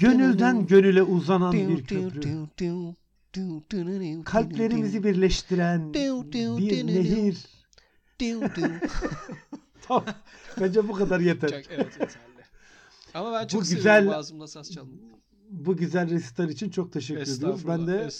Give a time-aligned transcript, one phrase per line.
[0.00, 2.20] Gönülden gönüle uzanan bir köprü.
[4.22, 5.94] Kalplerimizi birleştiren
[6.58, 7.46] bir nehir.
[9.82, 10.04] tamam.
[10.60, 11.48] Bence bu kadar yeter.
[11.48, 12.40] Çok, evet yeterli.
[13.14, 15.00] Ama ben çok Bu güzel- ağzımda saz çalmayı.
[15.50, 17.66] Bu güzel resital için çok teşekkür ediyoruz.
[17.68, 18.10] Ben de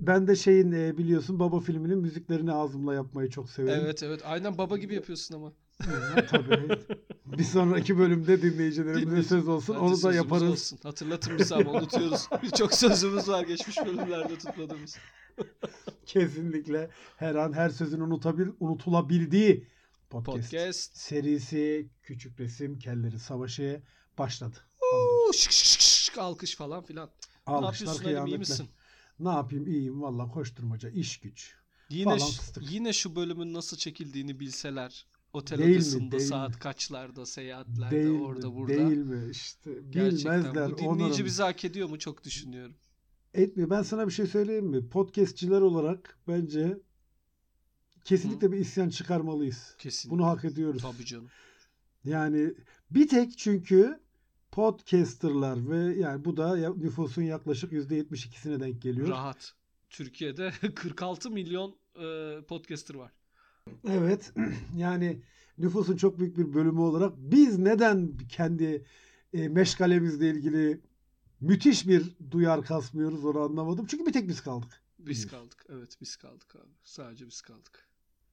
[0.00, 3.82] ben de şeyin e, biliyorsun Baba filminin müziklerini ağzımla yapmayı çok severim.
[3.84, 4.20] Evet evet.
[4.24, 5.52] Aynen baba gibi yapıyorsun ama.
[5.88, 6.78] Evet, Tabii.
[7.26, 9.74] Bir sonraki bölümde dinleyicilerimize Dinleyici- söz olsun.
[9.76, 10.50] Bence Onu da yaparız.
[10.50, 10.78] Olsun.
[10.82, 12.28] Hatırlatın bizi ama unutuyoruz.
[12.42, 14.96] Birçok sözümüz var geçmiş bölümlerde tutmadığımız.
[16.06, 19.68] Kesinlikle her an her sözün unutabil, unutulabildiği
[20.10, 20.96] podcast, Podcast.
[20.96, 23.82] serisi Küçük Resim Kelleri Savaşı
[24.18, 24.56] başladı.
[24.92, 27.10] Uuu, şık şık şık şık, alkış falan filan.
[27.48, 28.68] ne Alkışlar yapıyorsun Halim iyi misin?
[29.18, 31.54] Ne yapayım iyiyim valla koşturmaca iş güç.
[31.90, 32.70] Yine, Falan ş- fıstık.
[32.72, 35.06] yine şu bölümün nasıl çekildiğini bilseler.
[35.32, 36.58] Otel Değil mi, odasında değil saat mi?
[36.58, 38.56] kaçlarda, seyahatlerde, Değil orada mi?
[38.56, 38.72] burada.
[38.74, 39.30] Değil mi?
[39.30, 40.72] İşte Gerçekten bilmezler.
[40.72, 41.24] bu dinleyici onarım.
[41.26, 42.74] bizi hak ediyor mu çok düşünüyorum.
[43.34, 43.70] Etmiyor.
[43.70, 44.88] Ben sana bir şey söyleyeyim mi?
[44.88, 46.78] Podcastçiler olarak bence
[48.04, 49.74] kesinlikle bir isyan çıkarmalıyız.
[49.78, 50.10] Kesin.
[50.10, 50.82] Bunu hak ediyoruz.
[50.82, 51.28] Tabii canım.
[52.04, 52.54] Yani
[52.90, 54.00] bir tek çünkü
[54.52, 59.08] podcasterlar ve yani bu da nüfusun yaklaşık %72'sine denk geliyor.
[59.08, 59.54] Rahat.
[59.90, 63.12] Türkiye'de 46 milyon e, podcaster var.
[63.88, 64.32] Evet.
[64.76, 65.22] Yani
[65.58, 68.84] nüfusun çok büyük bir bölümü olarak biz neden kendi
[69.32, 70.80] e, meşgalemizle ilgili
[71.40, 73.86] müthiş bir duyar kasmıyoruz onu anlamadım.
[73.86, 74.82] Çünkü bir tek biz kaldık.
[74.98, 75.66] Biz kaldık.
[75.68, 76.72] Evet biz kaldık abi.
[76.84, 77.88] Sadece biz kaldık.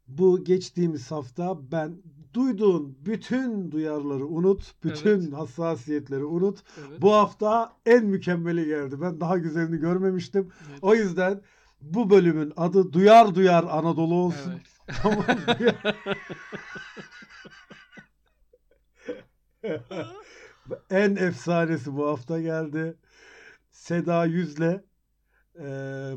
[0.08, 1.98] Bu geçtiğimiz hafta ben
[2.34, 5.34] duyduğun bütün duyarları unut, bütün Evet.
[5.34, 6.64] hassasiyetleri unut.
[6.80, 7.02] Evet.
[7.02, 9.02] Bu hafta en mükemmeli geldi.
[9.02, 10.52] Ben daha güzelini görmemiştim.
[10.70, 10.80] Evet.
[10.82, 11.42] O yüzden
[11.82, 14.52] bu bölümün adı Duyar Duyar Anadolu olsun.
[14.52, 14.77] Evet.
[20.90, 22.98] En efsanesi bu hafta geldi.
[23.72, 24.82] Seda Yüz'le
[25.56, 25.66] e,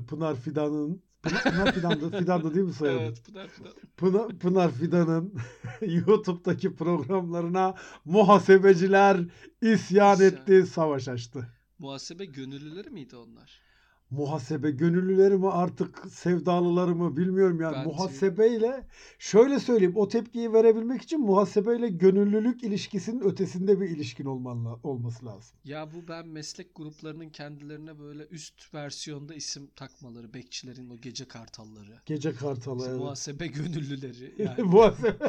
[0.09, 3.03] Pınar Fidan'ın Pınar, Pınar Fidan'dı, Fidan'dı değil mi soyadı?
[3.03, 3.25] Evet.
[3.25, 3.73] Pınar Pınar.
[3.97, 5.35] Pınar, Pınar Fidan'ın
[5.81, 9.17] YouTube'daki programlarına muhasebeciler
[9.63, 10.33] isyan İsyan.
[10.33, 11.49] etti, savaş açtı.
[11.79, 13.70] Muhasebe gönüllüleri miydi onlar?
[14.11, 17.75] Muhasebe gönüllüleri mi artık sevdalıları mı bilmiyorum yani.
[17.77, 18.87] Bence- Muhasebeyle
[19.19, 25.57] şöyle söyleyeyim o tepkiyi verebilmek için muhasebeyle gönüllülük ilişkisinin ötesinde bir ilişkin olmanla, olması lazım.
[25.65, 30.35] Ya bu ben meslek gruplarının kendilerine böyle üst versiyonda isim takmaları.
[30.35, 32.01] Bekçilerin o gece kartalları.
[32.07, 32.87] Gece kartalı.
[32.89, 32.99] evet.
[32.99, 34.35] Muhasebe gönüllüleri.
[34.43, 35.17] Yani Muhasebe.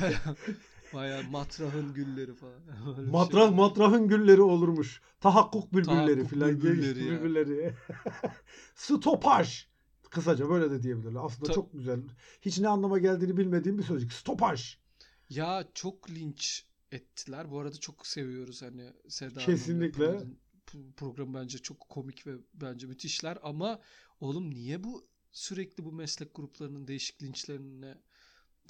[0.94, 2.60] Baya matrahın gülleri falan.
[2.98, 3.56] Öyle Matrah şey.
[3.56, 5.00] matrahın gülleri olurmuş.
[5.20, 6.50] Tahakkuk bülbülleri Tahakkuk filan.
[6.50, 7.10] bülbülleri ya.
[7.10, 7.74] bülbülleri.
[8.74, 9.66] Stopaj.
[10.10, 11.20] Kısaca böyle de diyebilirler.
[11.24, 12.00] Aslında Ta- çok güzel.
[12.42, 14.12] Hiç ne anlama geldiğini bilmediğim bir sözcük.
[14.12, 14.76] Stopaj.
[15.28, 17.50] Ya çok linç ettiler.
[17.50, 20.20] Bu arada çok seviyoruz hani Seda Kesinlikle.
[20.96, 23.80] Programı bence çok komik ve bence müthişler ama
[24.20, 27.98] oğlum niye bu sürekli bu meslek gruplarının değişik linçlerine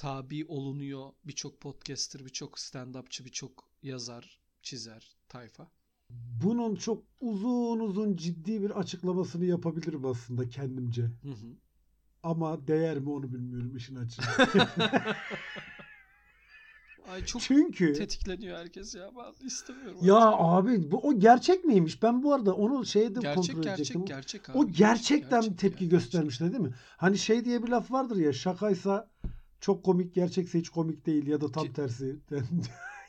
[0.01, 5.71] tabi olunuyor birçok podcaster, birçok stand-upçı, birçok yazar, çizer tayfa?
[6.45, 11.03] Bunun çok uzun uzun ciddi bir açıklamasını yapabilirim aslında kendimce.
[11.03, 11.57] Hı hı.
[12.23, 14.23] Ama değer mi onu bilmiyorum işin açığı.
[17.11, 19.11] Ay çok Çünkü tetikleniyor herkes ya.
[19.17, 19.99] Ben istemiyorum.
[20.03, 20.41] ya artık.
[20.41, 22.03] abi bu o gerçek miymiş?
[22.03, 24.05] Ben bu arada onu şeyde gerçek kontrol gerçek edecektim.
[24.05, 24.59] gerçek abi.
[24.59, 26.75] O gerçek, gerçekten gerçek tepki ya, göstermişler değil mi?
[26.97, 29.10] Hani şey diye bir laf vardır ya şakaysa
[29.61, 32.17] çok komik, gerçekse hiç komik değil ya da tam Ki- tersi.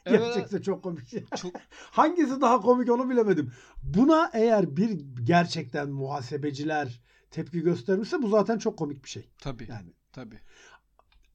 [0.06, 0.20] Evet.
[0.36, 1.38] gerçekse çok komik.
[1.38, 1.52] Çok
[1.92, 3.52] Hangisi daha komik onu bilemedim.
[3.84, 4.90] Buna eğer bir
[5.24, 7.02] gerçekten muhasebeciler
[7.32, 9.30] tepki göstermişse bu zaten çok komik bir şey.
[9.42, 10.40] tabii Yani tabii.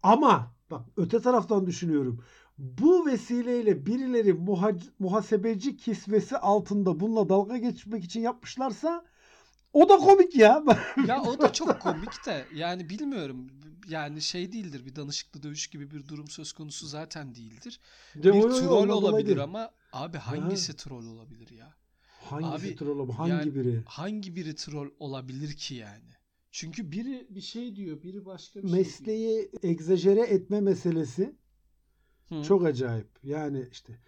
[0.03, 2.25] ama bak öte taraftan düşünüyorum.
[2.59, 9.05] Bu vesileyle birileri muhac- muhasebeci kisvesi altında bununla dalga geçmek için yapmışlarsa
[9.77, 10.65] o da komik ya.
[11.07, 13.51] Ya o da çok komik de yani bilmiyorum.
[13.89, 17.81] Yani şey değildir bir danışıklı dövüş gibi bir durum söz konusu zaten değildir.
[18.15, 21.75] De, bir troll olabilir ama abi hangisi troll olabilir ya?
[22.31, 23.17] Hangisi Abi, troll olabilir?
[23.17, 23.83] Hangi yani- biri?
[23.87, 26.17] Hangi biri troll olabilir ki yani?
[26.51, 31.35] Çünkü biri bir şey diyor, biri başka bir şey Mesleği egzajere etme meselesi
[32.31, 32.43] diyor.
[32.43, 32.49] Hı.
[32.49, 33.09] çok acayip.
[33.23, 33.99] Yani işte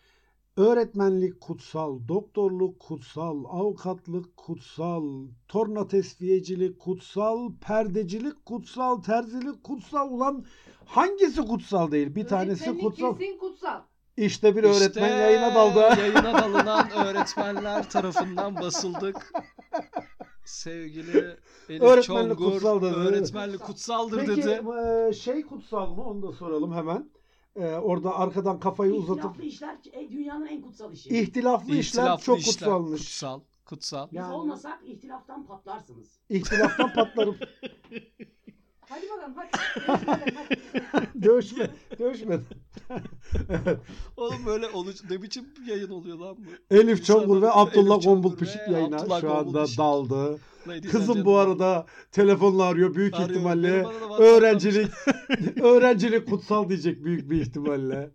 [0.58, 10.10] öğretmenlik kutsal, doktorluk kutsal, avukatlık kutsal, torna tesviyecilik kutsal, perdecilik kutsal, terzilik kutsal.
[10.10, 10.44] Ulan
[10.86, 12.14] hangisi kutsal değil?
[12.14, 13.18] Bir tanesi kutsal.
[13.18, 13.82] kesin kutsal.
[14.16, 15.80] İşte bir öğretmen İşte yayına daldı.
[16.00, 19.32] Yayına dalınan öğretmenler tarafından basıldık.
[20.44, 21.36] Sevgili
[21.68, 22.98] Elif Öğretmenlik Çongur, kutsaldır dedi.
[22.98, 24.62] öğretmenlik kutsaldır Peki dedi.
[25.08, 26.04] e, şey kutsal mı?
[26.04, 27.10] Onu da soralım hemen.
[27.56, 31.08] E, orada arkadan kafayı uzatıp İhtilaflı işler e, dünyanın en kutsal işi.
[31.20, 33.00] ihtilaflı işler İhtilaflı çok işler, kutsalmış.
[33.00, 33.40] Kutsal.
[33.64, 34.06] Kutsal.
[34.06, 36.18] Biz Yani- olmasak ihtilaftan patlarsınız.
[36.28, 37.36] İhtilaftan patlarım.
[38.88, 40.02] Hadi bakalım hadi.
[40.06, 41.08] Hadi.
[41.22, 41.70] Dövüşme.
[41.98, 42.40] Dövüşme.
[43.48, 43.78] evet.
[44.16, 46.74] Oğlum böyle olucu ne biçim yayın oluyor lan bu?
[46.74, 49.78] Elif Çongur ve Abdullah Gombul Pişik yayına Abdullah şu Gombul anda Pişik.
[49.78, 50.38] daldı.
[50.68, 53.28] Ladies Kızım bu arada telefonla arıyor büyük Arıyor.
[53.30, 53.86] ihtimalle.
[54.18, 54.90] Öğrencilik
[55.62, 58.10] öğrencilik kutsal diyecek büyük bir ihtimalle.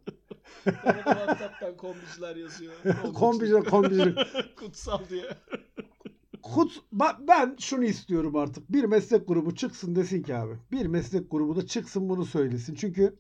[0.64, 2.74] WhatsApp'tan kombiciler yazıyor.
[3.14, 4.32] Kombiciler kombiciler.
[4.56, 5.24] Kutsal diye.
[6.44, 8.72] Kut, ba- ben şunu istiyorum artık.
[8.72, 10.54] Bir meslek grubu çıksın desin ki abi.
[10.72, 12.76] Bir meslek grubu da çıksın bunu söylesin.
[12.76, 13.16] Çünkü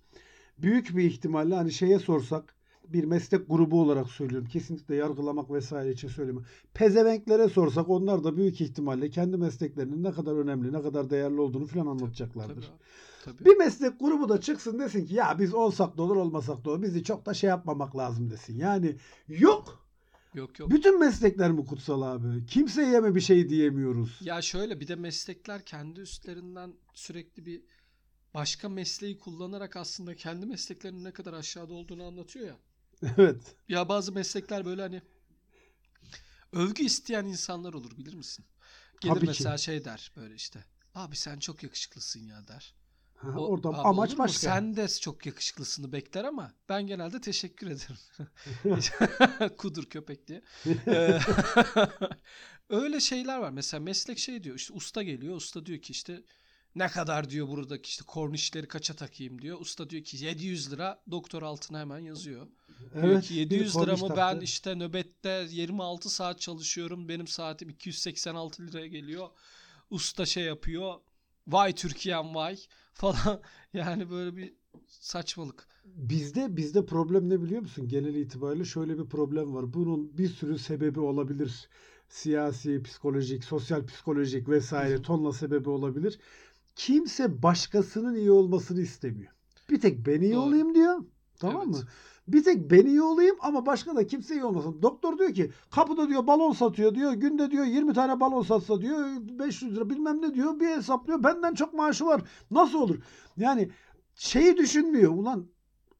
[0.57, 2.55] büyük bir ihtimalle hani şeye sorsak
[2.87, 4.47] bir meslek grubu olarak söylüyorum.
[4.47, 6.49] Kesinlikle yargılamak vesaire için söylemiyorum.
[6.73, 11.65] Pezevenklere sorsak onlar da büyük ihtimalle kendi mesleklerinin ne kadar önemli, ne kadar değerli olduğunu
[11.67, 12.71] falan anlatacaklardır.
[13.25, 13.37] Tabii.
[13.37, 13.45] Tabii.
[13.49, 16.81] Bir meslek grubu da çıksın desin ki ya biz olsak da olur olmasak da olur.
[16.81, 18.57] Bizi çok da şey yapmamak lazım desin.
[18.57, 18.95] Yani
[19.27, 19.82] yok.
[20.33, 20.71] Yok yok.
[20.71, 22.45] Bütün meslekler mi kutsal abi?
[22.45, 24.17] Kimseye mi bir şey diyemiyoruz?
[24.21, 27.61] Ya şöyle bir de meslekler kendi üstlerinden sürekli bir
[28.33, 32.57] başka mesleği kullanarak aslında kendi mesleklerinin ne kadar aşağıda olduğunu anlatıyor ya.
[33.17, 33.55] Evet.
[33.69, 35.01] Ya bazı meslekler böyle hani
[36.53, 38.45] övgü isteyen insanlar olur bilir misin?
[39.01, 39.27] Gelir Tabii ki.
[39.27, 40.65] mesela şey der böyle işte.
[40.95, 42.75] Abi sen çok yakışıklısın ya der.
[43.23, 44.39] Ha, O- orada abi amaç başka.
[44.39, 47.97] Sen de çok yakışıklısını bekler ama ben genelde teşekkür ederim.
[49.57, 50.41] Kudur köpek diye.
[50.87, 51.19] Ee,
[52.69, 53.49] Öyle şeyler var.
[53.49, 55.35] Mesela meslek şey diyor işte usta geliyor.
[55.35, 56.23] Usta diyor ki işte
[56.75, 59.59] ne kadar diyor buradaki işte kornişleri kaça takayım diyor.
[59.59, 62.47] Usta diyor ki 700 lira doktor altına hemen yazıyor.
[62.93, 63.23] diyor Evet.
[63.23, 67.09] ki bir 700 korniş lira mı ben işte nöbette 26 saat çalışıyorum.
[67.09, 69.29] Benim saatim 286 liraya geliyor.
[69.89, 70.95] Usta şey yapıyor.
[71.47, 72.57] Vay Türkiye'm vay
[72.93, 73.41] falan.
[73.73, 74.53] Yani böyle bir
[74.87, 75.67] saçmalık.
[75.85, 77.87] Bizde bizde problem ne biliyor musun?
[77.87, 79.73] Genel itibariyle şöyle bir problem var.
[79.73, 81.69] Bunun bir sürü sebebi olabilir.
[82.09, 86.19] Siyasi, psikolojik, sosyal psikolojik vesaire tonla sebebi olabilir.
[86.75, 89.31] Kimse başkasının iyi olmasını istemiyor.
[89.69, 90.41] Bir tek ben iyi Doğru.
[90.41, 91.05] olayım diyor.
[91.39, 91.75] Tamam Evet.
[91.75, 91.87] mı?
[92.27, 94.79] Bir tek ben iyi olayım ama başka da kimse iyi olmasın.
[94.81, 97.13] Doktor diyor ki kapıda diyor balon satıyor diyor.
[97.13, 100.59] Günde diyor 20 tane balon satsa diyor 500 lira bilmem ne diyor.
[100.59, 101.23] Bir hesaplıyor.
[101.23, 102.21] Benden çok maaşı var.
[102.51, 102.97] Nasıl olur?
[103.37, 103.69] Yani
[104.15, 105.11] şeyi düşünmüyor.
[105.11, 105.45] Ulan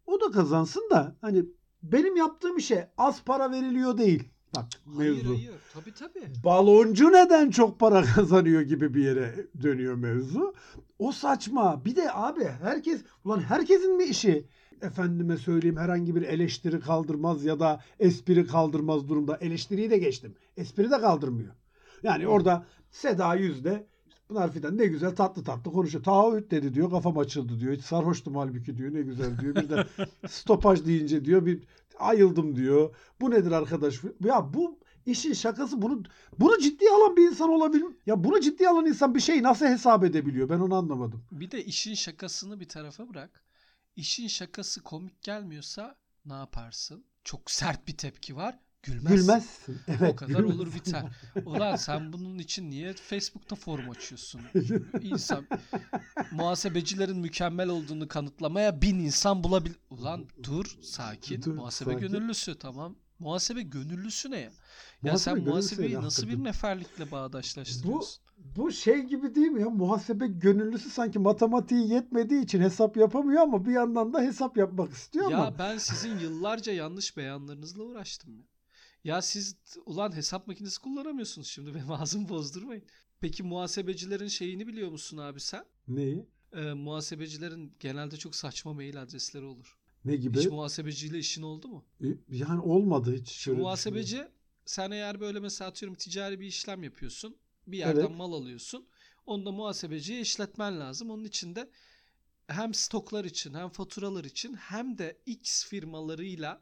[0.06, 1.46] o da kazansın da hani
[1.84, 4.30] benim yaptığım işe az para veriliyor değil.
[4.56, 4.66] Bak
[4.98, 5.30] Hayır mevzu.
[5.30, 5.52] hayır.
[5.74, 6.34] Tabii tabii.
[6.44, 10.54] Baloncu neden çok para kazanıyor gibi bir yere dönüyor mevzu.
[11.00, 11.86] O saçma.
[11.86, 14.48] Bir de abi herkes ulan herkesin mi işi
[14.84, 19.38] efendime söyleyeyim herhangi bir eleştiri kaldırmaz ya da espri kaldırmaz durumda.
[19.38, 20.36] Eleştiriyi de geçtim.
[20.58, 21.54] Espri de kaldırmıyor.
[22.04, 23.88] Yani orada Seda Yüzde
[24.28, 26.04] Pınar Fidan ne güzel tatlı tatlı konuşuyor.
[26.04, 27.76] Taahhüt dedi diyor kafam açıldı diyor.
[27.76, 29.56] Sarhoştum halbuki diyor ne güzel diyor.
[29.56, 29.88] Bir de
[30.28, 31.64] stopaj deyince diyor bir
[32.00, 32.96] ayıldım diyor.
[33.22, 34.02] Bu nedir arkadaş?
[34.24, 36.04] Ya bu işin şakası bunu
[36.40, 37.86] bunu ciddiye alan bir insan olabilir.
[38.06, 40.50] Ya bunu ciddiye alan insan bir şeyi nasıl hesap edebiliyor?
[40.50, 41.24] Ben onu anlamadım.
[41.32, 43.44] Bir de işin şakasını bir tarafa bırak.
[43.96, 45.96] İşin şakası komik gelmiyorsa
[46.26, 47.06] ne yaparsın?
[47.24, 48.60] Çok sert bir tepki var.
[48.84, 49.16] Gülmezsin.
[49.18, 49.80] Gülmezsin.
[49.88, 50.14] Evet.
[50.14, 50.56] o kadar gülmezsin.
[50.60, 51.04] olur biter.
[51.46, 54.42] Ulan sen bunun için niye Facebook'ta forum açıyorsun?
[55.02, 55.48] İnsan
[56.32, 59.78] muhasebecilerin mükemmel olduğunu kanıtlamaya bin insan bulabilir.
[59.90, 61.42] Ulan dur sakin.
[61.42, 62.08] Dur, muhasebe sakin.
[62.08, 62.96] gönüllüsü tamam.
[63.20, 64.42] Muhasebe gönüllüsü ne ya?
[64.44, 64.52] Ya
[65.02, 67.92] Muhasebe sen muhasebeyi nasıl bir neferlikle bağdaşlaştırıyorsun?
[67.92, 68.33] Bu
[68.72, 69.70] şey gibi değil mi ya?
[69.70, 75.32] Muhasebe gönüllüsü sanki matematiği yetmediği için hesap yapamıyor ama bir yandan da hesap yapmak istiyor
[75.32, 75.60] Ya ama.
[75.60, 78.44] ben sizin yıllarca yanlış beyanlarınızla uğraştım ya.
[79.04, 82.84] Ya siz ulan hesap makinesi kullanamıyorsunuz şimdi benim ağzımı bozdurmayın.
[83.20, 85.66] Peki muhasebecilerin şeyini biliyor musun abi sen?
[85.88, 86.26] Neyi?
[86.54, 89.78] Ee, muhasebecilerin genelde çok saçma mail adresleri olur.
[90.06, 90.38] Ne gibi?
[90.40, 91.86] Hiç muhasebeciyle işin oldu mu?
[92.04, 93.30] E, Yani olmadı hiç.
[93.30, 94.28] Şöyle muhasebeci
[94.66, 97.36] sen eğer böyle mesela atıyorum ticari bir işlem yapıyorsun.
[97.68, 98.18] Bir yerden Evet.
[98.18, 98.88] mal alıyorsun.
[99.26, 101.10] Onu da muhasebeciye işletmen lazım.
[101.10, 101.70] Onun için de
[102.48, 106.62] hem stoklar için hem faturalar için hem de X firmalarıyla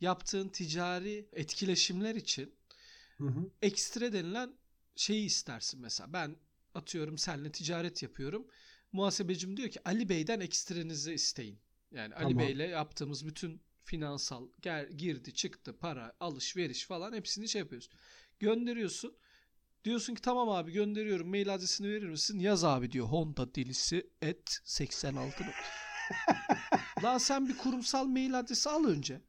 [0.00, 2.54] yaptığın ticari etkileşimler için
[3.18, 3.50] Hı hı.
[3.62, 4.54] ekstra denilen
[4.96, 6.12] şeyi istersin mesela.
[6.12, 6.36] Ben
[6.74, 8.46] atıyorum seninle ticaret yapıyorum.
[8.92, 11.58] Muhasebecim diyor ki Ali Bey'den ekstrenizi isteyin.
[11.90, 12.38] Yani Ali Tamam.
[12.38, 17.88] Bey'le yaptığımız bütün finansal gel, girdi çıktı para alışveriş falan hepsini şey yapıyoruz.
[18.38, 19.16] Gönderiyorsun.
[19.84, 22.38] Diyorsun ki tamam abi gönderiyorum mail adresini verir misin?
[22.38, 25.44] Yaz abi diyor Honda delisi et 86.
[27.02, 29.20] Lan sen bir kurumsal mail adresi al önce.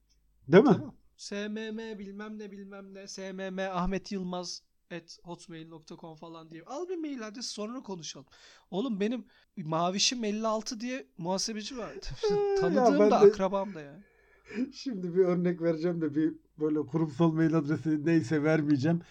[0.48, 0.70] Değil mi?
[0.74, 0.96] Tamam.
[1.18, 3.08] SMM bilmem ne bilmem ne.
[3.08, 6.64] SMM Ahmet Yılmaz at hotmail.com falan diye.
[6.64, 8.26] Al bir mail adresi sonra konuşalım.
[8.72, 9.26] Oğlum benim
[9.58, 11.92] Mavişim 56 diye muhasebeci var.
[12.60, 14.00] Tanıdığım da de- akrabam da ya.
[14.74, 19.02] Şimdi bir örnek vereceğim de bir böyle kurumsal mail adresi neyse vermeyeceğim.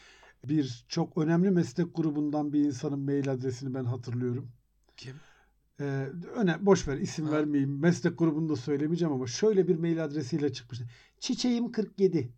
[0.45, 4.49] Bir çok önemli meslek grubundan bir insanın mail adresini ben hatırlıyorum.
[4.97, 5.17] Kim?
[5.81, 5.85] Ee,
[6.37, 7.33] öne boş ver isim Ha.
[7.33, 7.81] vermeyeyim.
[7.81, 10.89] Meslek grubunu da söylemeyeceğim ama şöyle bir mail adresiyle çıkmıştı.
[11.21, 12.33] Çiçeğim 47.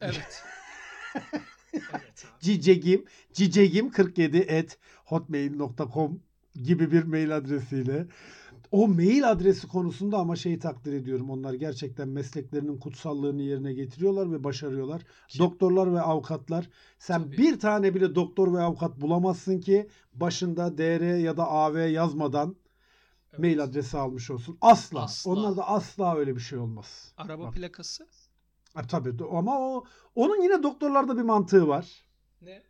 [0.00, 0.42] Evet.
[1.74, 2.26] evet.
[2.40, 6.20] Cicegim, cicegim 47 at hotmail.com
[6.54, 8.06] gibi bir mail adresiyle.
[8.74, 11.30] O mail adresi konusunda ama şeyi takdir ediyorum.
[11.30, 15.02] Onlar gerçekten mesleklerinin kutsallığını yerine getiriyorlar ve başarıyorlar.
[15.28, 15.46] Kim?
[15.46, 16.70] Doktorlar ve avukatlar.
[16.98, 17.38] Sen Tabii.
[17.38, 22.56] bir tane bile doktor ve avukat bulamazsın ki başında DR ya da AV yazmadan
[23.30, 23.38] Evet.
[23.38, 24.58] mail adresi almış olsun.
[24.60, 25.02] Asla.
[25.02, 25.30] Asla.
[25.30, 27.12] Onlarda asla öyle bir şey olmaz.
[27.16, 27.54] Araba Bak.
[27.54, 28.06] plakası
[28.88, 32.04] tabii ama o onun yine doktorlarda bir mantığı var.
[32.42, 32.62] ne?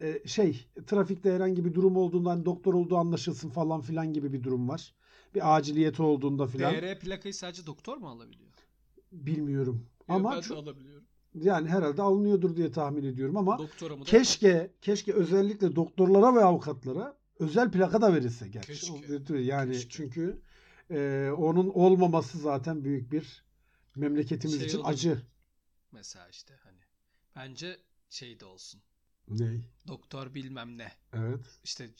[0.00, 4.68] e, şey trafikte herhangi bir durum olduğundan doktor olduğu anlaşılsın falan filan gibi bir durum
[4.68, 4.94] var.
[5.34, 8.50] Bir aciliyeti olduğunda filan DR plakayı sadece doktor mu alabiliyor?
[9.12, 9.86] bilmiyorum.
[10.08, 11.04] Ya Ama ben de alabiliyorum.
[11.34, 14.04] yani herhalde alınıyordur diye tahmin ediyorum ama mı da?
[14.04, 18.66] keşke keşke özellikle doktorlara ve avukatlara özel plaka da verilse gerçi.
[18.66, 19.38] Keşke.
[19.38, 19.88] Yani Keşke.
[19.90, 20.42] çünkü
[20.90, 23.44] e, onun olmaması zaten büyük bir
[23.96, 24.92] memleketimiz Şey için olabilir.
[24.94, 25.22] acı.
[25.92, 26.78] Mesela işte hani.
[27.36, 27.80] Bence
[28.10, 28.80] şey de olsun.
[29.28, 29.60] Ney?
[29.88, 30.92] Doktor bilmem ne.
[31.12, 31.40] Evet.
[31.64, 31.90] İşte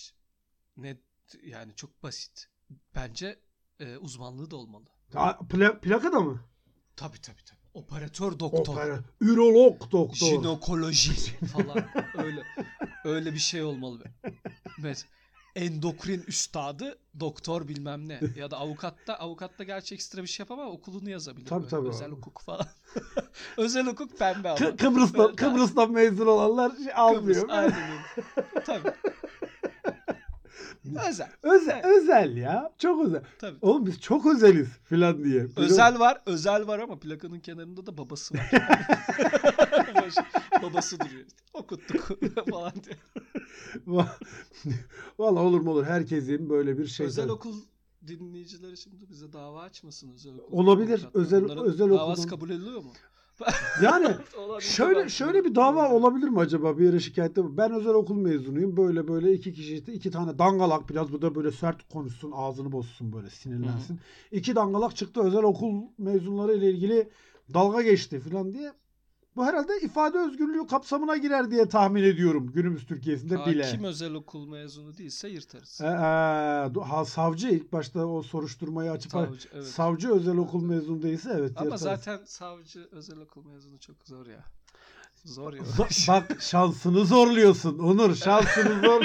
[0.76, 0.96] ne
[1.42, 2.48] yani çok basit.
[2.94, 3.38] Bence
[3.80, 4.84] e, uzmanlığı da olmalı.
[5.14, 6.40] Ha, pla- plaka da mı?
[6.96, 7.58] Tabii tabii tabii.
[7.74, 8.74] Operatör doktor.
[8.74, 9.00] Opera.
[9.20, 10.26] Ürolog doktor.
[10.26, 11.12] Jinekoloji
[11.46, 11.84] falan
[12.24, 12.42] öyle
[13.04, 14.04] öyle bir şey olmalı.
[14.80, 15.06] Evet.
[15.56, 21.10] Endokrin üstadı doktor bilmem ne ya da avukatta avukatta gerçi ekstra bir şey yapamam okulunu
[21.10, 21.46] yazabilir.
[21.46, 21.70] Tabii, böyle.
[21.70, 21.88] tabii.
[21.88, 22.66] Özel hukuk falan.
[23.56, 24.58] Özel hukuk pembe ama.
[24.58, 27.48] Kı- Kıbrıs'tan, Kıbrıs'tan mezun olanlar şey almıyor.
[27.48, 27.74] Kıbrıs, öyle.
[28.66, 28.92] Tabii.
[31.08, 31.30] Özel.
[31.42, 32.72] Özel, özel ya.
[32.78, 33.22] Çok özel.
[33.38, 33.58] Tabii.
[33.62, 35.46] Oğlum biz çok özeliz filan diye.
[35.56, 38.50] Özel var, özel var ama plakanın kenarında da babası var.
[40.62, 41.24] Babası duruyor.
[41.54, 42.08] Okuttuk
[42.50, 42.96] falan diye.
[45.18, 45.84] Valla olur mu olur.
[45.84, 47.06] Herkesin böyle bir şey.
[47.06, 47.54] Özel okul
[48.06, 50.58] dinleyicileri şimdi bize dava açmasın özel okul.
[50.58, 51.06] Olabilir.
[51.14, 52.92] Özel- Onların özel davası okuldan- kabul ediliyor mu?
[53.82, 54.08] Yani
[54.60, 57.56] şöyle şöyle bir dava olabilir mi acaba bir yere şikayette?
[57.56, 58.76] Ben özel okul mezunuyum.
[58.76, 62.72] Böyle böyle iki kişi işte iki tane dangalak biraz bu da böyle sert konuşsun ağzını
[62.72, 64.00] bozsun böyle sinirlensin.
[64.32, 67.08] İki dangalak çıktı özel okul mezunları ile ilgili
[67.54, 68.72] dalga geçti filan diye.
[69.38, 73.64] Bu herhalde ifade özgürlüğü kapsamına girer diye tahmin ediyorum günümüz Türkiye'sinde bile.
[73.64, 75.80] Hakim özel okul mezunu değilse yırtarız.
[75.80, 79.66] Ee, e, ha, savcı ilk başta o soruşturmayı açıp Savcı, evet.
[79.66, 81.52] savcı özel okul mezunu değilse evet.
[81.56, 81.82] Ama yırtarız.
[81.82, 84.44] zaten savcı özel okul mezunu çok zor ya.
[85.24, 85.62] Zor ya.
[86.08, 89.02] Bak şansını zorluyorsun Onur şansını zor.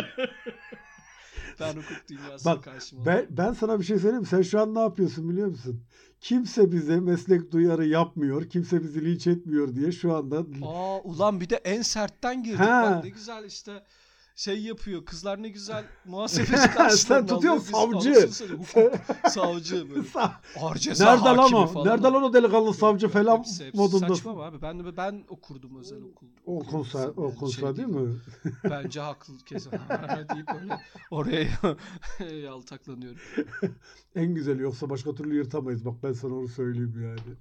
[1.60, 4.26] ben hukuk dünyasına Bak, karşıma ben, ben sana bir şey söyleyeyim?
[4.26, 5.84] Sen şu an ne yapıyorsun biliyor musun?
[6.22, 8.50] Kimse bize meslek duyarı yapmıyor.
[8.50, 12.60] Kimse bizi linç etmiyor diye şu anda Aa ulan bir de en sertten girdik.
[12.60, 12.92] Ha.
[12.96, 13.84] Bak ne güzel işte
[14.36, 15.06] şey yapıyor.
[15.06, 17.42] Kızlar ne güzel muhasebeci karşılarına.
[17.42, 18.30] Biz savcı.
[18.58, 18.94] hukuk
[19.30, 20.08] savcı böyle.
[20.60, 21.68] Ağır ceza Nerede lan o?
[21.68, 21.88] falan.
[21.88, 24.16] Nerede lan o delikanlı savcı falan Hepsi- hepsi modundasın.
[24.16, 24.62] Saçma abi?
[24.62, 26.28] Ben ben okurdum özel okul.
[26.46, 28.16] O konser, o Yani konser şey değil mi?
[28.64, 29.72] Bence haklı kesin.
[30.34, 30.78] deyip öyle
[31.12, 31.48] oraya
[32.44, 33.20] yaltaklanıyorum.
[34.16, 35.86] En güzeli yoksa başka türlü yırtamayız.
[35.86, 37.38] Bak ben sana onu söyleyeyim yani.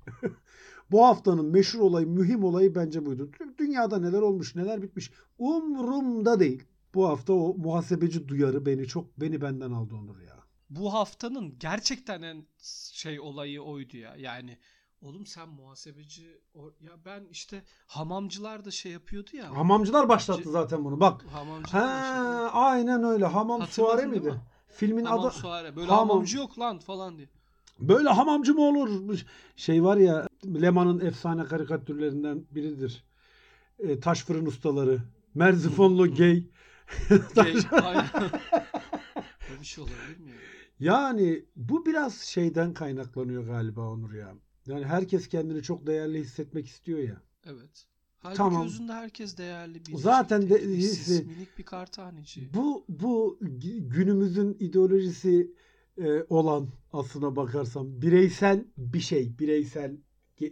[0.93, 3.31] Bu haftanın meşhur olayı, mühim olayı bence buydu.
[3.59, 6.65] Dünyada neler olmuş, neler bitmiş umurumda değil.
[6.95, 10.37] Bu hafta o muhasebeci duyarı beni çok beni benden aldı Onur ya.
[10.71, 12.47] Bu haftanın gerçekten en
[12.93, 14.15] şey olayı oydu ya.
[14.17, 14.59] Yani
[15.03, 19.57] oğlum sen muhasebeci o- ya ben işte hamamcılar da şey yapıyordu ya.
[19.57, 21.01] Hamamcılar başlattı zaten bunu.
[21.01, 21.25] Bak.
[21.33, 23.27] Hamamcılar Ha, da şey- aynen öyle.
[23.27, 24.31] Hamam suare miydi?
[24.31, 24.41] mi?
[24.69, 25.77] Filmin Hamam adı suare.
[25.77, 26.09] Böyle Hamam.
[26.09, 27.29] hamamcı yok lan falan diye.
[27.81, 29.25] Böyle hamamcı mı olur?
[29.57, 33.05] Şey var ya Leman'ın efsane karikatürlerinden biridir.
[33.79, 35.01] E, taş fırın ustaları.
[35.35, 36.45] Merzifonlu gay.
[37.35, 37.55] Gay,
[39.61, 40.37] bir şey olabilir mi ya?
[40.95, 44.35] Yani bu biraz şeyden kaynaklanıyor galiba Onur ya.
[44.67, 47.23] Yani herkes kendini çok değerli hissetmek istiyor ya.
[47.47, 47.87] Evet.
[48.19, 48.67] Halbuki Tamam.
[48.67, 52.55] özünde herkes değerli bir Zaten de- işsiz, minik bir kartaneci.
[52.55, 53.39] Bu bu
[53.81, 55.51] günümüzün ideolojisi
[55.99, 59.97] e, olan aslına bakarsam bireysel bir şey, bireysel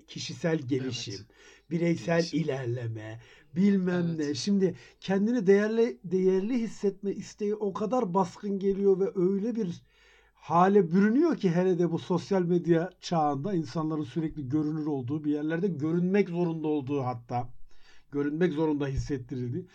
[0.09, 1.27] kişisel gelişim, Evet.
[1.71, 2.41] bireysel Gelişim.
[2.41, 3.21] ilerleme,
[3.57, 4.19] bilmem Evet.
[4.29, 4.35] ne.
[4.35, 9.83] Şimdi kendini değerli değerli hissetme isteği o kadar baskın geliyor ve öyle bir
[10.35, 15.69] hale bürünüyor ki hele de bu sosyal medya çağında insanların sürekli görünür olduğu bir yerlerde
[15.69, 17.49] görünmek zorunda olduğu hatta
[18.13, 19.67] görünmek zorunda hissettirildi.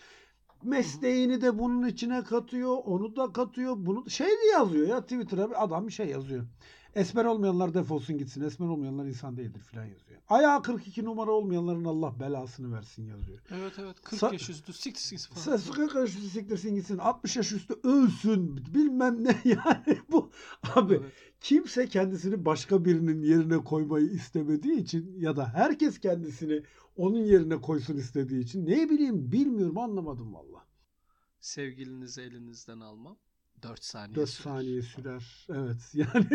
[0.64, 2.78] Mesleğini de bunun içine katıyor.
[2.86, 3.74] Onu da katıyor.
[3.78, 6.46] Bunu şey diye yazıyor ya Twitter'a bir adam bir şey yazıyor.
[6.96, 8.42] Esmer olmayanlar defolsun gitsin.
[8.42, 10.22] Esmer olmayanlar insan değildir filan yazıyor.
[10.28, 13.40] Ayağı 42 numara olmayanların Allah belasını versin yazıyor.
[13.52, 15.42] Evet evet 40 Sa- yaş üstü siktir falan.
[15.42, 16.98] Sen sıkı karşı siktirsin gitsin.
[16.98, 18.58] 60 yaş üstü ölsün.
[18.74, 20.32] Bilmem ne yani bu.
[20.76, 21.12] Abi Evet.
[21.42, 26.64] kimse kendisini başka birinin yerine koymayı istemediği için ya da herkes kendisini
[26.98, 30.66] onun yerine koysun istediği için ne bileyim bilmiyorum anlamadım valla.
[31.40, 33.18] Sevgilinizi elinizden almam
[33.64, 34.54] 4 saniye 4 sürer.
[34.54, 35.48] saniye sürer.
[35.50, 36.28] Evet yani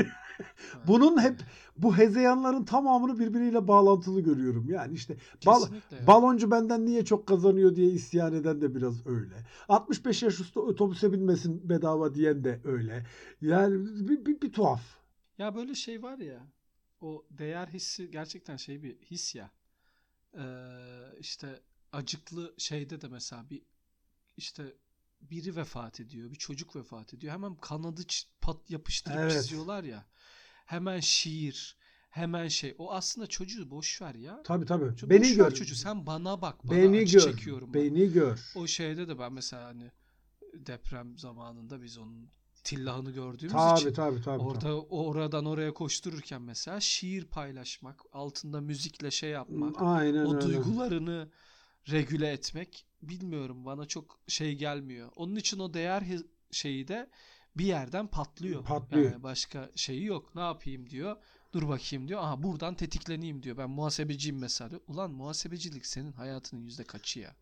[0.75, 0.87] Evet.
[0.87, 1.41] bunun hep
[1.77, 4.69] bu hezeyanların tamamını birbiriyle bağlantılı görüyorum.
[4.71, 9.47] Yani işte bal, Kesinlikle baloncu benden niye çok kazanıyor diye isyan eden de biraz öyle.
[9.69, 13.07] 65 yaş üstü otobüse binmesin bedava diyen de öyle.
[13.41, 14.83] Yani bir, bir, bir tuhaf.
[15.39, 16.47] Ya böyle şey var ya
[17.01, 19.51] o değer hissi gerçekten şey bir his ya.
[20.35, 20.43] Ee,
[21.21, 21.61] işte
[21.93, 23.63] acıklı şeyde de mesela bir
[24.37, 24.75] işte
[25.21, 27.33] biri vefat ediyor, bir çocuk vefat ediyor.
[27.33, 28.03] Hemen kanadı
[28.41, 29.33] pat yapıştırıp Evet.
[29.33, 30.07] çiziyorlar ya.
[30.67, 31.77] Hemen şiir,
[32.11, 32.75] hemen şey.
[32.79, 34.43] O aslında çocuğu boş ver ya.
[34.45, 34.85] Tabii tabii.
[34.85, 35.51] Ço- Beni gör.
[35.51, 35.75] çocuğu.
[35.75, 36.65] Sen bana bak.
[36.65, 37.33] Bana Beni acı gör.
[37.33, 37.83] çekiyorum ben.
[37.85, 38.53] Beni gör.
[38.57, 39.91] O şeyde de ben mesela hani
[40.55, 42.31] deprem zamanında biz onun
[42.65, 44.43] tillahını gördüğümüz Tabii için tabii tabii.
[44.43, 44.73] orada tabii.
[44.75, 50.47] oradan oraya koştururken mesela şiir paylaşmak, altında müzikle şey yapmak, Aynen o öyle.
[50.47, 51.31] duygularını
[51.91, 55.13] regüle etmek bilmiyorum bana çok şey gelmiyor.
[55.17, 56.05] Onun için o değer
[56.51, 57.11] şeyi de
[57.57, 58.65] bir yerden patlıyor.
[58.65, 59.13] Patlıyor.
[59.13, 60.35] Yani başka şeyi yok.
[60.35, 61.17] Ne yapayım diyor.
[61.53, 62.21] Dur bakayım diyor.
[62.23, 63.57] Aha buradan tetikleneyim diyor.
[63.57, 64.81] Ben muhasebeciyim mesela.
[64.89, 67.37] Ulan muhasebecilik senin hayatının yüzde kaçı ya?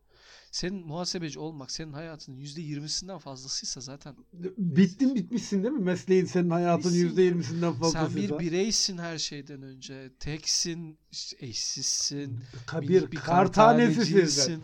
[0.51, 4.17] Senin muhasebeci olmak senin hayatının yüzde yirmisinden fazlasıysa zaten
[4.59, 5.85] Bittin bitmişsin değil mi?
[5.85, 7.07] Mesleğin senin hayatın Bitmişsin.
[7.07, 8.39] yüzde yirmisinden sen fazlasıysa.
[8.39, 10.11] bir bireysin her şeyden önce.
[10.21, 10.99] Teksin,
[11.39, 12.41] eşsizsin.
[12.67, 14.61] Ka- bir, bir, kar tanesisin sen.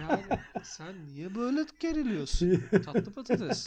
[0.00, 0.22] yani
[0.62, 2.62] sen niye böyle geriliyorsun?
[2.84, 3.66] Tatlı patates.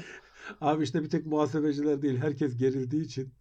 [0.60, 2.18] Abi işte bir tek muhasebeciler değil.
[2.18, 3.32] Herkes gerildiği için.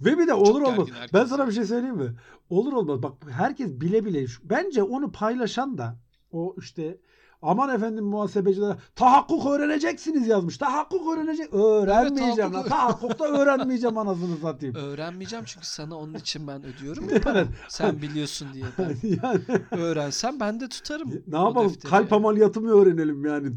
[0.00, 1.10] Ve bir de olur gergin olmaz.
[1.12, 2.14] Ben sana bir şey söyleyeyim mi?
[2.50, 3.02] Olur olmaz.
[3.02, 4.26] Bak herkes bile bile.
[4.44, 5.98] Bence onu paylaşan da
[6.32, 6.98] o işte
[7.42, 10.58] aman efendim muhasebeciler tahakkuk öğreneceksiniz yazmış.
[10.58, 11.54] Tahakkuk öğrenecek.
[11.54, 12.62] Öğrenmeyeceğim lan.
[12.64, 14.74] tahakkuk- Tahakkukta öğrenmeyeceğim anasını satayım.
[14.74, 17.44] Öğrenmeyeceğim çünkü sana onun için ben ödüyorum ya para.
[17.68, 18.96] Sen biliyorsun diye ben.
[19.22, 19.40] yani
[19.70, 21.10] Öğrensem ben de tutarım.
[21.26, 21.72] ne yapalım?
[21.90, 23.48] Kalp ameliyatı mı öğrenelim yani?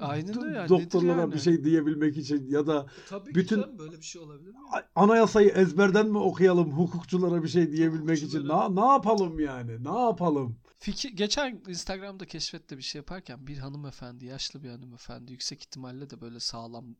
[0.00, 0.68] Aynen öyle yani.
[0.68, 1.32] Doktorlara yani?
[1.34, 4.56] bir şey diyebilmek için ya da Tabii Bütün- ki canım, böyle bir şey olabilir mi?
[4.94, 8.48] anayasayı ezberden mi okuyalım hukukçulara bir şey diyebilmek için?
[8.48, 9.84] Ne, ne yapalım yani?
[9.84, 10.56] Ne yapalım?
[10.84, 16.20] Fikir, geçen Instagram'da keşfette bir şey yaparken bir hanımefendi, yaşlı bir hanımefendi, yüksek ihtimalle de
[16.20, 16.96] böyle sağlam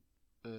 [0.47, 0.53] e,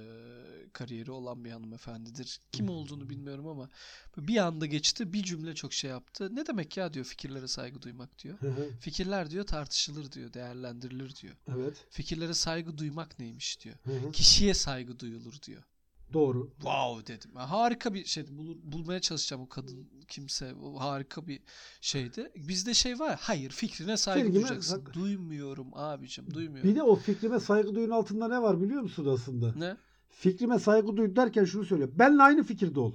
[0.73, 2.39] kariyeri olan bir hanımefendidir.
[2.51, 3.69] Kim olduğunu bilmiyorum ama
[4.17, 6.35] bir anda geçti, bir cümle çok şey yaptı.
[6.35, 8.37] Ne demek ya diyor fikirlere saygı duymak diyor.
[8.79, 11.35] Fikirler diyor tartışılır diyor, değerlendirilir diyor.
[11.47, 11.85] evet.
[11.89, 13.75] Fikirlere saygı duymak neymiş diyor.
[13.83, 14.11] Hı.
[14.11, 15.63] Kişiye saygı duyulur diyor.
[16.13, 16.51] Doğru.
[16.61, 17.31] Wow dedim.
[17.35, 18.23] Ya harika bir şey.
[18.23, 20.53] Bul- bulmaya çalışacağım o kadın kimse.
[20.53, 21.39] O harika bir
[21.81, 22.31] şeydi.
[22.35, 23.19] Bizde şey var.
[23.21, 24.75] Hayır fikrine saygı Fikrime duyacaksın.
[24.77, 26.33] sak- Duymuyorum abicim.
[26.33, 26.69] Duymuyorum.
[26.69, 29.53] Bir de o fikrime saygı duyun altında ne var biliyor musun aslında?
[29.55, 29.77] Ne?
[30.09, 31.89] Fikrime saygı duy derken şunu söylüyor.
[31.93, 32.93] Benle aynı fikirde ol.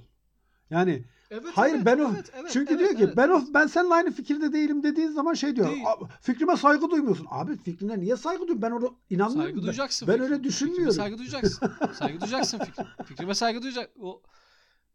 [0.69, 3.17] Yani Evet, hayır evet, ben o evet, evet, çünkü evet, diyor ki evet.
[3.17, 5.67] ben o ben seninle aynı fikirde değilim dediğin zaman şey diyor.
[5.69, 5.83] Değil.
[5.87, 7.27] "Abi, Fikrime saygı duymuyorsun.
[7.29, 8.61] Abi fikrine niye saygı duyuyorsun?
[8.61, 9.43] Ben onu inanmıyorum.
[9.43, 10.07] saygı Ben- duyacaksın.
[10.07, 10.93] ben fikri- öyle Fikrime düşünmüyorum.
[10.93, 11.71] saygı duyacaksın.
[11.99, 12.83] saygı duyacaksın fikri.
[13.05, 13.89] Fikrime saygı duyacak.
[14.01, 14.21] O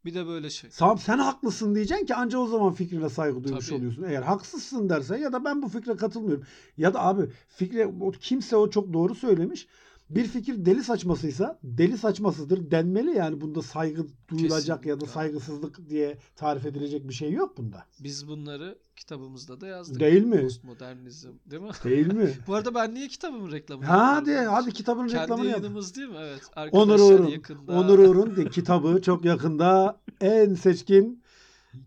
[0.05, 0.71] bir de böyle şey.
[0.71, 3.79] Tamam sen haklısın diyeceksin ki anca o zaman fikrine saygı duymuş Tabii.
[3.79, 4.03] oluyorsun.
[4.03, 6.45] Eğer haksızsın dersen ya da ben bu fikre katılmıyorum.
[6.77, 9.67] Ya da abi fikre o, kimse o çok doğru söylemiş.
[10.11, 15.13] Bir fikir deli saçmasıysa deli saçmasıdır denmeli yani bunda saygı duyulacak ya da Kesinlikle.
[15.15, 17.85] saygısızlık diye tarif edilecek bir şey yok bunda.
[18.01, 20.01] Biz bunları kitabımızda da yazdık.
[20.01, 20.43] Değil mi?
[20.43, 21.71] Postmodernizm değil mi?
[21.85, 22.31] Değil mi?
[22.47, 24.55] Bu arada ben niye kitabımın reklamını hadi yapıyorum?
[24.55, 25.59] hadi kitabın Kendi reklamını yap.
[25.59, 26.17] yayınımız değil mi?
[26.21, 26.41] Evet.
[26.73, 27.73] Onur Uğur'un, yakında.
[27.73, 31.23] Onur Uğur'un kitabı çok yakında en seçkin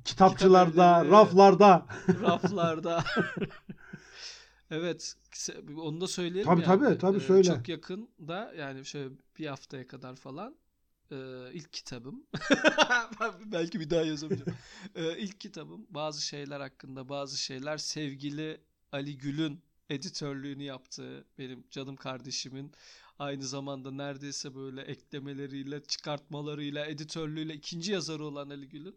[0.05, 0.71] kitapçılarda,
[1.03, 1.85] Kitap raflarda.
[2.21, 3.03] raflarda.
[4.71, 5.15] evet,
[5.77, 6.81] onu da söyleyelim Tabii, yani.
[6.81, 7.43] tabii, tabii, Ee, söyle.
[7.43, 10.55] Çok yakında yani şöyle bir haftaya kadar falan
[11.11, 11.15] e,
[11.53, 12.23] ilk kitabım.
[13.45, 14.57] Belki bir daha yazamayacağım.
[14.95, 21.95] E, ilk kitabım bazı şeyler hakkında bazı şeyler sevgili Ali Gül'ün editörlüğünü yaptığı benim canım
[21.95, 22.71] kardeşimin
[23.19, 28.95] aynı zamanda neredeyse böyle eklemeleriyle, çıkartmalarıyla, editörlüğüyle ikinci yazarı olan Ali Gül'ün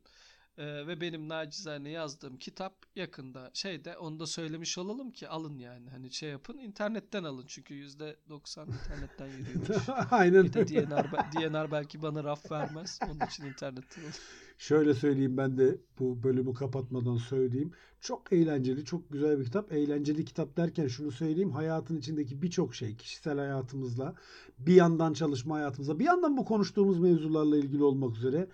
[0.59, 5.91] Ee, ve benim nacizane yazdığım kitap yakında şeyde onu da söylemiş olalım ki alın yani.
[5.91, 9.89] Hani şey yapın internetten alın çünkü %90 internetten yürüyormuş.
[10.11, 10.69] Aynen Bir de.
[10.69, 12.99] DNR, DNR belki bana raf vermez.
[13.11, 14.13] Onun için internetten alın.
[14.59, 17.73] Şöyle söyleyeyim ben de bu bölümü kapatmadan söyleyeyim.
[18.01, 19.73] Çok eğlenceli, çok güzel bir kitap.
[19.73, 21.51] Eğlenceli kitap derken şunu söyleyeyim.
[21.51, 24.15] Hayatın içindeki birçok şey, kişisel hayatımızla,
[24.59, 28.49] bir yandan çalışma hayatımızla, bir yandan bu konuştuğumuz mevzularla ilgili olmak üzere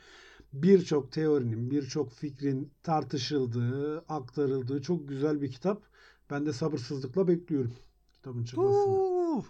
[0.52, 5.82] birçok teorinin, birçok fikrin tartışıldığı, aktarıldığı çok güzel bir kitap.
[6.30, 7.72] Ben de sabırsızlıkla bekliyorum
[8.12, 8.94] kitabın çıkmasını.
[8.94, 9.44] Huu!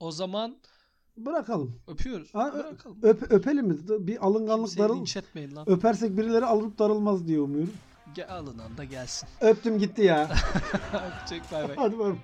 [0.00, 0.56] O zaman
[1.16, 1.74] Bırakalım.
[1.88, 2.34] öpüyoruz.
[2.34, 2.98] Ha, Bırakalım.
[3.02, 3.76] Öp, öpelim mi?
[3.88, 5.06] Bir alınganlık Kimseyi darıl.
[5.16, 5.70] etmeyin lan.
[5.70, 7.72] Öpersek birileri alınıp darılmaz diye umuyorum.
[8.14, 9.28] Ge- alınan da gelsin.
[9.40, 10.30] Öptüm gitti ya.
[11.20, 11.76] Öpecek bay bay.
[11.76, 12.16] Hadi bay bay.